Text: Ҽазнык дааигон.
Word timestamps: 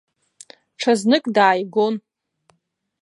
Ҽазнык 0.79 1.25
дааигон. 1.35 1.95